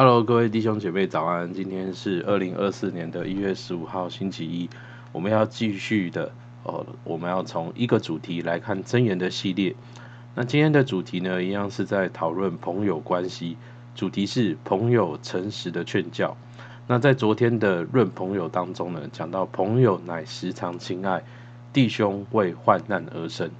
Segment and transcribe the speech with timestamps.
[0.00, 1.52] Hello，各位弟兄姐妹早安！
[1.52, 4.70] 今天是二零二四年的一月十五号星期一，
[5.10, 6.30] 我们要继续的
[6.62, 9.74] 哦，我们要从一个主题来看箴言的系列。
[10.36, 13.56] 那今天的主题呢，一样是在讨论朋友关系，
[13.96, 16.36] 主题是朋友诚实的劝教。
[16.86, 21.24] 那在昨天的论朋友当中呢，讲到朋友乃时常亲爱，
[21.72, 23.50] 弟兄为患难而生。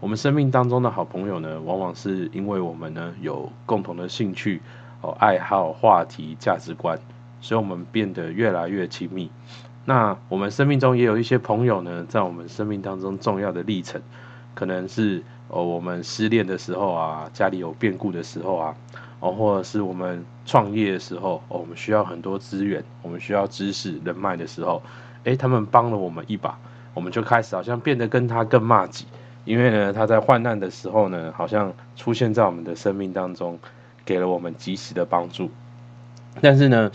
[0.00, 4.60] 我们生命当中的好朋友呢，往往是因为我们呢有共同的兴趣。
[5.00, 6.98] 哦爱好、话题、价值观，
[7.40, 9.30] 所以我们变得越来越亲密。
[9.84, 14.02] 那我们生命中也有一些朋友呢，在我们生命当中重要的历程，
[14.54, 18.74] 可能是哦我们失恋的时候啊，家里有变故的时候啊，
[19.20, 24.82] 哦或者是我们创业的时候，我们需要很多资源，我们需要知识人脉的时候，
[25.22, 26.58] 诶，他们帮了我们一把，
[26.92, 29.06] 我们就开始好像变得跟他更麻吉，
[29.44, 33.56] 因为呢他在患难的时候呢，好像出现在我们的生命当中。
[34.06, 35.50] 给了我们及时的帮助，
[36.40, 36.92] 但是呢，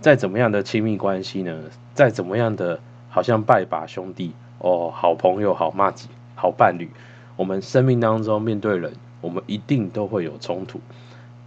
[0.00, 2.78] 再怎么样的亲密关系呢，再怎么样的
[3.10, 6.88] 好像拜把兄弟哦，好朋友、好麻吉、好伴侣，
[7.36, 10.80] 我们生命当中面对人，我们一定都会有冲突。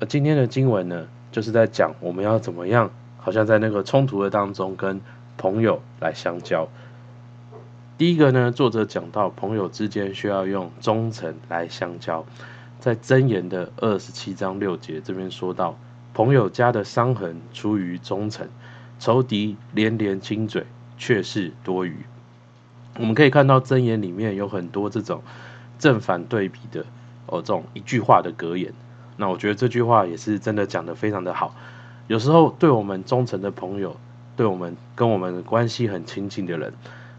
[0.02, 5.00] 而今天的经文呢，就是在讲我们要怎么样，好像在那个冲突的当中跟
[5.38, 6.68] 朋友来相交。
[7.98, 12.26] 第一个呢，作者讲到朋友之间需要用忠诚来相交。
[12.80, 15.78] 在箴言的二十七章六节这边说到，
[16.14, 18.48] 朋友家的伤痕出于忠诚，
[19.00, 20.66] 仇敌连连亲嘴
[20.98, 21.98] 却是多余。
[22.98, 25.24] 我们可以看到箴言里面有很多这种
[25.80, 26.86] 正反对比的
[27.26, 28.74] 哦，这种一句话的格言。
[29.18, 31.56] 那我觉得这句话也是真的讲得非常的好。
[32.08, 33.98] 有时候对我们忠诚的朋友，
[34.36, 36.74] 对我们跟我们关系很亲近的人，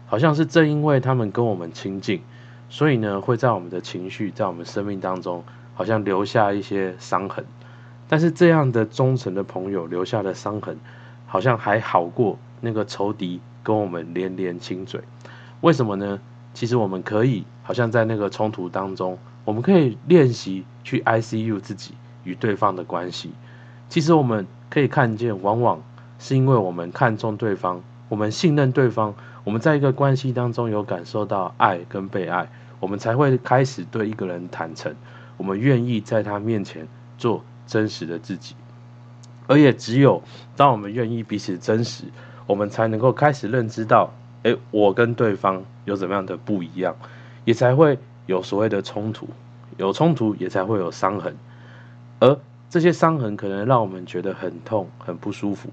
[0.05, 2.21] 好像是正因为他们跟我们亲近。
[2.69, 7.45] 所以呢，会在我们的情绪，在我们生命当中，好像留下一些伤痕。
[8.09, 10.77] 但是这样的忠诚的朋友留下的伤痕，
[11.25, 15.01] 好像还好过那个仇敌跟我们连连亲嘴。
[15.61, 16.19] 为什么呢？
[16.53, 23.31] 其实我们可以，好像在那个冲突当中，我们可以练习去 ICU 自己与对方的关系。
[23.89, 25.81] 其实我们可以看见，往往
[26.19, 29.13] 是因为我们看重对方，我们信任对方。
[29.47, 32.49] 我们在一个关系当中有感受到爱跟被爱，
[32.81, 34.93] 我们才会开始对一个人坦诚，
[35.37, 36.85] 我们愿意在他面前
[37.17, 38.55] 做真实的自己，
[39.47, 40.21] 而也只有
[40.57, 42.03] 当我们愿意彼此真实，
[42.45, 44.11] 我们才能够开始认知到，
[44.43, 46.97] 诶，我跟对方有怎么样的不一样，
[47.45, 49.29] 也才会有所谓的冲突，
[49.77, 51.33] 有冲突也才会有伤痕，
[52.19, 52.37] 而
[52.69, 55.69] 这些伤痕可能让我们觉得很痛、很不舒服。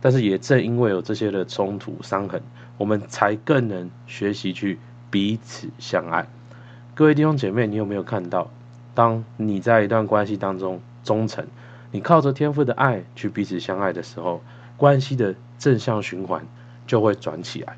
[0.00, 2.40] 但是也正因为有这些的冲突伤痕，
[2.78, 4.78] 我们才更能学习去
[5.10, 6.26] 彼此相爱。
[6.94, 8.50] 各位弟兄姐妹，你有没有看到，
[8.94, 11.46] 当你在一段关系当中忠诚，
[11.90, 14.42] 你靠着天父的爱去彼此相爱的时候，
[14.76, 16.44] 关系的正向循环
[16.86, 17.76] 就会转起来。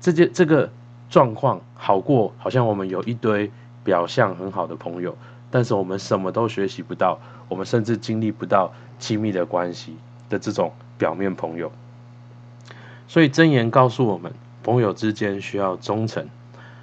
[0.00, 0.70] 这件这个
[1.10, 3.50] 状况好过，好像我们有一堆
[3.82, 5.16] 表象很好的朋友，
[5.50, 9.96] 但是我们什么都学习不到，我们甚至经历不到亲密的关系
[10.28, 10.72] 的这种。
[10.96, 11.72] 表面朋友，
[13.06, 14.32] 所以箴言告诉我们，
[14.62, 16.28] 朋友之间需要忠诚。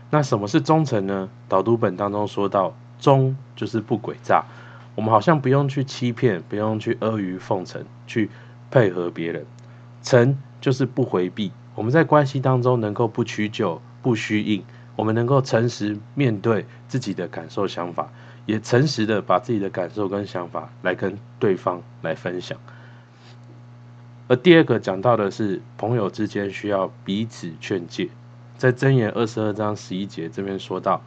[0.09, 1.29] 那什么是忠诚呢？
[1.47, 4.45] 导读本当中说到，忠就是不诡诈，
[4.95, 8.29] 我们好像不用去欺骗，不用去阿谀奉承，去
[8.69, 9.45] 配合别人。
[10.03, 14.63] 诚就是不回避，我们在关系当中能够不屈就、不虚应，
[14.95, 18.09] 我们能够诚实面对自己的感受、想法，
[18.45, 22.57] 也诚实的把自己的感受跟想法来跟对方来分享。
[24.31, 28.07] 而第二个讲到的是朋友之间需要彼此劝诫，
[28.55, 31.01] 在箴言二十二章十一节这边说到，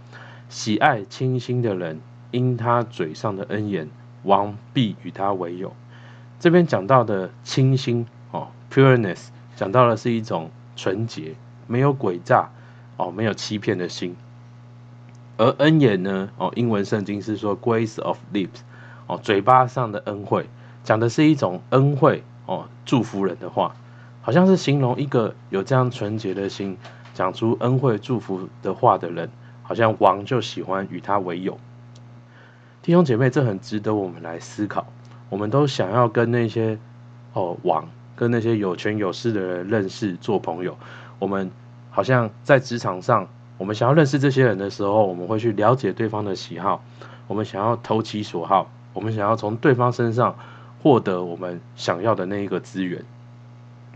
[0.50, 2.02] 喜爱清心的人，
[2.32, 3.88] 因他嘴上的恩言，
[4.24, 5.74] 王必与他为友。
[6.38, 11.34] 这边讲到的清心哦，pureness，讲到的是一种纯洁，
[11.66, 12.50] 没有诡诈
[12.98, 14.14] 哦，没有欺骗的心。
[15.38, 18.60] 而恩言呢，哦，英文圣经是说 grace of lips，
[19.06, 20.44] 哦，嘴巴上的恩惠，
[20.82, 22.22] 讲的是一种恩惠。
[22.46, 23.74] 哦，祝福人的话，
[24.20, 26.76] 好像是形容一个有这样纯洁的心，
[27.14, 29.30] 讲出恩惠祝福的话的人，
[29.62, 31.58] 好像王就喜欢与他为友。
[32.82, 34.86] 弟兄姐妹，这很值得我们来思考。
[35.30, 36.78] 我们都想要跟那些
[37.32, 40.76] 哦王，跟那些有权有势的人认识做朋友。
[41.18, 41.50] 我们
[41.90, 43.26] 好像在职场上，
[43.56, 46.84] 我们想要认识这些人的时候，我们会去了解对方的喜好，
[47.26, 50.36] 我们想要投其所好，我们想要从对方身上。
[50.84, 53.02] 获得我们想要的那一个资源，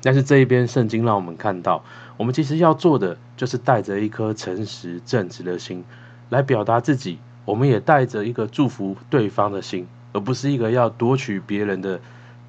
[0.02, 1.84] 但是这一边圣经让我们看到，
[2.16, 5.84] 我们其实要做的就是带着一颗诚实正直的心
[6.30, 12.00] 来表达自己，我们也带着一个祝福对方的心，而不是一个要夺取别人的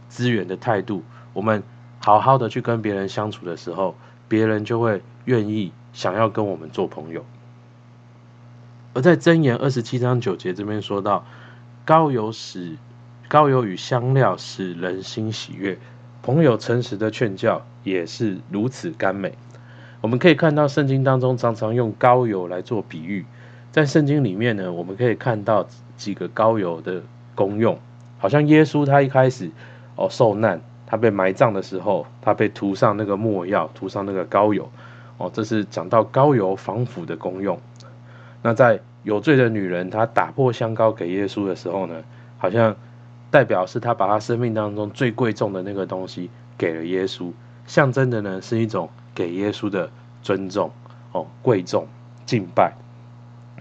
[0.08, 1.04] 资源的态度，
[1.34, 1.62] 我们
[2.00, 3.94] 好好的去跟别人相处的时候，
[4.30, 7.26] 别人就会愿意想要跟我们做朋友。
[8.94, 11.26] 而在箴言二十七章九节这边说到，
[11.84, 12.78] 高有使
[13.30, 15.78] 膏油与香料使人心喜悦，
[16.24, 19.36] 朋友诚实的劝教也是如此甘美。
[20.02, 23.24] 我们可以看到圣经当中常常用膏油来做比喻，
[23.72, 27.04] 在圣经里面呢，我们可以看到几个膏油的
[27.36, 27.78] 功用，
[28.18, 29.52] 好像耶稣他一开始
[29.96, 34.68] 哦受难，他被埋葬的时候，他被涂上那个墨药，涂上那个膏油，
[35.20, 37.60] 哦，这是讲到膏油防腐的功用。
[38.42, 41.94] 那在有罪的女人，她打破香膏给耶稣的时候呢，
[42.40, 42.76] 好像
[43.32, 47.32] 代表是他把他生命当中最贵重的那个东西给了耶稣，
[47.66, 48.90] 象征的呢是一种。
[49.16, 49.92] 给耶稣的
[50.24, 50.72] 尊重
[51.12, 51.86] 哦，贵重
[52.26, 52.74] 敬拜。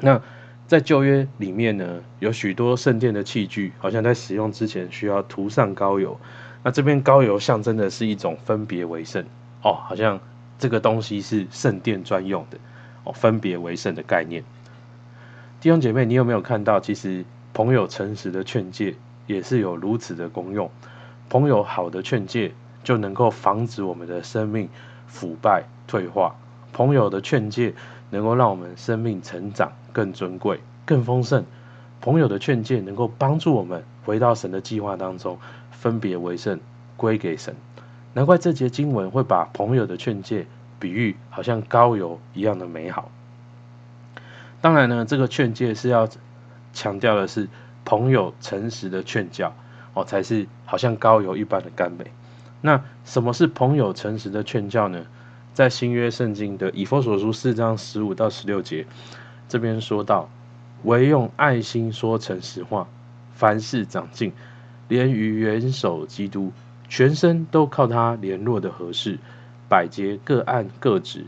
[0.00, 0.23] 那
[0.69, 6.17] 在旧约里面呢，有许多圣殿的器具，好像在使用之前需要涂上膏油。
[6.62, 9.25] 那这边膏油象征的是一种分别为圣
[9.62, 10.21] 哦，好像
[10.61, 12.59] 这个东西是圣殿专用的
[13.03, 14.44] 哦，分别为圣的概念。
[15.61, 18.94] 弟兄姐妹，你有没有看到，其实朋友诚实的劝诫
[19.29, 20.69] 也是有如此的功用？
[21.29, 24.69] 朋友好的劝诫就能够防止我们的生命。
[25.11, 26.35] 腐败退化，
[26.75, 27.73] 朋友的劝诫
[28.11, 31.47] 能够让我们生命成长更尊贵、更丰盛。
[32.03, 35.39] 朋友的劝诫能够帮助我们回到神的计划当中，
[35.71, 36.61] 分别为圣，
[36.99, 37.57] 归给神。
[38.13, 40.47] 难怪这节经文会把朋友的劝诫
[40.79, 43.11] 比喻好像膏油一样的美好。
[44.61, 46.07] 当然呢，这个劝诫是要
[46.75, 47.49] 强调的是
[47.88, 49.55] 朋友诚实的劝教
[49.94, 52.12] 哦，才是好像高油一般的甘美。
[52.61, 55.06] 那什么是朋友诚实的劝教呢？
[55.55, 58.85] 在新约圣经的以弗所书四章十五到十六节，
[59.49, 60.29] 这边说到：
[60.85, 62.87] 唯用爱心说诚实话，
[63.32, 64.35] 凡事长进，
[64.88, 66.52] 连于元首基督，
[66.90, 69.19] 全身都靠他联络的合适，
[69.67, 71.25] 百节各按各职，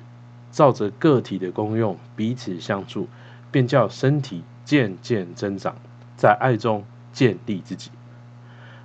[0.51, 3.09] 照着个体的功用彼此相助，
[3.51, 5.75] 便叫身体渐渐增长，
[6.21, 7.91] 在爱中建立自己。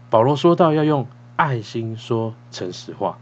[0.09, 1.05] 保罗说到要用。
[1.37, 3.17] 爱心说诚实话，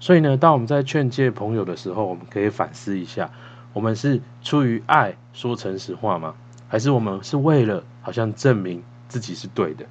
[0.00, 3.30] 所以呢，当我们在劝诫朋友的时候，我们可以反思一下：
[3.74, 6.34] 我们是出于爱说诚实话吗？
[6.66, 9.84] 还是我们是为了好像证明自己是对的？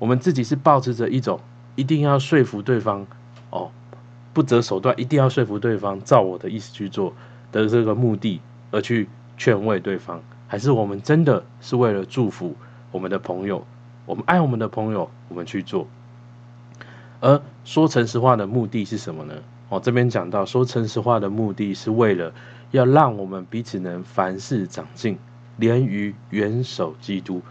[0.00, 1.38] 我们自己是抱持着一种
[1.76, 3.06] 一定要说服对方
[3.50, 3.70] 哦，
[4.32, 7.14] 不择手段，一定要说服对方照我的意思去做
[7.52, 8.40] 的这个目的
[8.72, 10.20] 而去劝慰对方？
[10.48, 12.56] 还是我们真的是为了祝福
[12.90, 13.66] 我们的朋友，
[14.06, 15.86] 我们爱我们的朋友，我们去做？
[17.20, 19.34] 而说诚实话的目的是什么呢？
[19.68, 22.32] 哦，这边讲到说诚实话的目的是为了
[22.70, 25.18] 要让我们彼此能凡事长进，
[25.56, 27.42] 连于元首基督。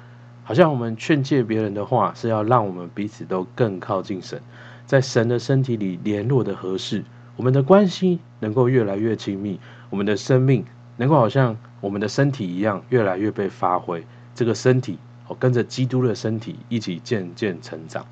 [0.44, 4.42] 好像我们劝诫别人的话，是要让我们彼此都更靠近神，
[4.86, 7.04] 在神的身体里联络的合适，
[7.36, 9.60] 我们的关系能够越来越亲密，
[9.90, 10.64] 我们的生命
[10.98, 14.06] 能够好像我们的身体一样，越来越被发挥。
[14.36, 18.06] 这个身体哦，跟着基督的身体一起渐渐成长，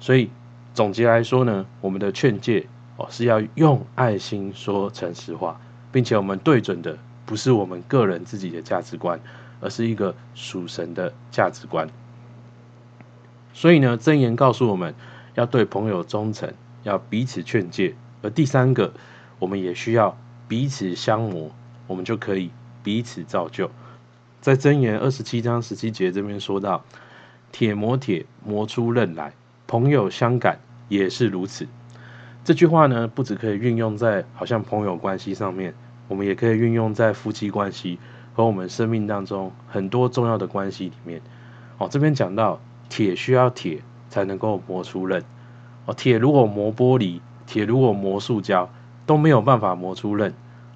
[0.00, 0.30] 所以。
[0.74, 2.66] 总结来说呢，我们的劝诫
[2.98, 5.58] 哦是要用爱心说诚实话，
[5.90, 9.18] 并且我们对准的不是我们个人自己的价值观，
[9.62, 11.88] 而是一个属神的价值观。
[13.54, 14.94] 所以呢，箴言告诉我们
[15.34, 17.94] 要对朋友忠诚，要彼此劝诫。
[18.20, 18.92] 而第三个，
[19.38, 20.14] 我们也需要
[20.46, 21.50] 彼此相磨，
[21.86, 22.50] 我们就可以
[22.82, 23.70] 彼此造就。
[24.46, 26.84] 在箴言二十七章十七节这边说到：
[27.50, 29.32] 铁磨铁，磨出刃来；
[29.66, 30.60] 朋友相感。
[30.88, 31.66] 也是如此。
[32.44, 35.74] 这句话呢，不只可以运用在好像朋友关系上面，
[36.06, 37.98] 我们也可以运用在夫妻关系
[38.34, 41.20] 和我们生命当中很多重要的关系里面。
[41.78, 45.24] 哦，这边讲到铁需要铁才能够磨出刃。
[45.86, 48.70] 哦，铁如果磨玻璃，铁如果磨塑胶，
[49.06, 50.32] 都没有办法磨出刃。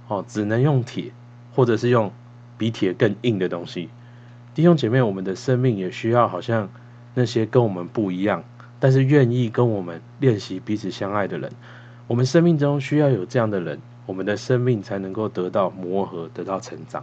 [0.08, 1.12] 哦，只能用铁，
[1.54, 2.10] 或者是用
[2.60, 3.88] 比铁更硬的东西。
[4.54, 6.68] 弟兄姐妹，我们的生命也需要好像
[7.14, 8.44] 那些跟我们不一样。
[8.78, 11.50] 但是愿意跟我们练习彼此相爱的人，
[12.06, 17.02] 我们生命中需要有这样的人，我们的生命才能够得到磨合，得到成长。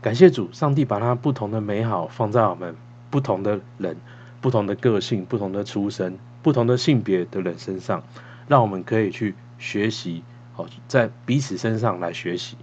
[0.00, 2.76] 感谢主，上帝把他不同的美好放在我们
[3.10, 3.96] 不同的人、
[4.40, 8.04] 不同的个性、不同的出身、不同的性别的人身上，
[8.46, 10.22] 让我们可以去学习，
[10.54, 12.56] 哦，在彼此身上来学习，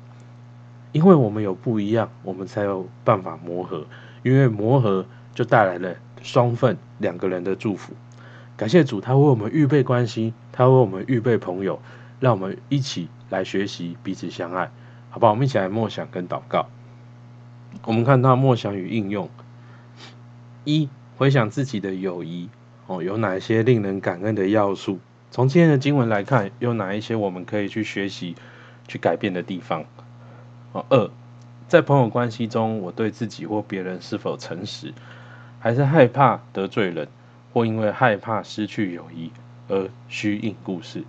[0.91, 3.85] 因为我们有不一样，我们才有办法磨合，
[4.23, 5.05] 因为磨合
[5.35, 7.93] 就带来了双份两个人的祝福。
[8.57, 11.79] 感谢主，他为我们预备关系，他为我们预备朋友，
[12.19, 14.71] 让我们一起来学习彼此相爱，
[15.09, 15.31] 好不好？
[15.31, 16.67] 我们一起来默想跟祷告。
[17.85, 19.29] 我们看到默想与应用：
[20.65, 22.49] 一、回想自己的友谊，
[22.87, 24.99] 哦，有哪些令人感恩的要素？
[25.31, 28.35] 从今天的经文来看，有哪一些我们可以去学习、
[28.87, 29.85] 去改变的地方？
[30.71, 31.09] 哦，二，
[31.67, 34.93] 在朋友关系中，我对自己或别人是否诚实，
[35.59, 37.07] 还是害怕得罪人，
[37.53, 39.31] 或因为害怕失去友谊
[39.67, 41.03] 而虚应故事？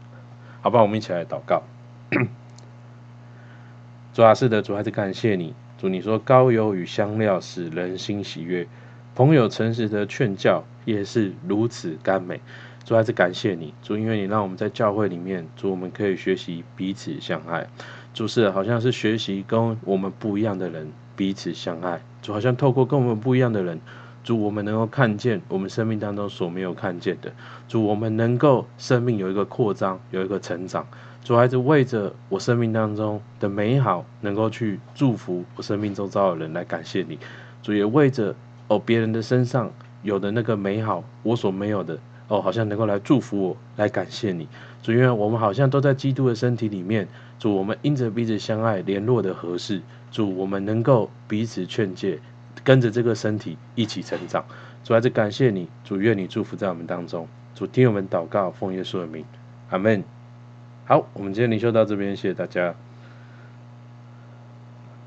[0.62, 1.62] 好吧，我们一起来祷告。
[4.14, 5.54] 主啊，是的，主还是感谢你。
[5.78, 8.66] 主，你说高油与香料使人心喜悦，
[9.14, 12.40] 朋友诚实的劝教也是如此甘美。
[12.84, 17.68] 主还是感谢你，主，因为你让我们在教会里面，主我们可以学习彼此相爱。
[18.12, 22.02] 主是好像是学习跟我们不一样的人彼此相爱。
[22.22, 23.80] 主好像透过跟我们不一样的人，
[24.24, 27.32] 主我们能够看见我们生命当中所没有看见的。
[27.68, 30.86] 主我们能够生命有一个扩张，有一个成长。
[31.22, 37.18] 主还是为着我生命当中的美好，能够去祝福我生命中遭的人来感谢你。
[37.62, 38.34] 主也为着
[38.68, 39.70] 哦别人的身上
[40.02, 41.98] 有的那个美好，我所没有的
[42.28, 44.48] 哦，好像能够来祝福我，来感谢你。
[44.82, 47.06] 主，因为我们好像都在基督的身体里面。
[47.40, 49.80] 祝，我们因着彼此相爱，联络的合适。
[50.12, 52.20] 祝，我们能够彼此劝诫，
[52.62, 54.44] 跟着这个身体一起成长。
[54.84, 55.66] 主，还是感谢你。
[55.82, 57.26] 主，愿你祝福在我们当中。
[57.54, 59.24] 主，听我们祷告，奉耶稣的名，
[59.70, 60.04] 阿门。
[60.84, 62.74] 好，我们今天灵修到这边，谢谢大家。